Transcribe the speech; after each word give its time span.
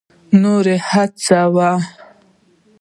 نور 0.41 0.65
هڅوي. 0.89 1.71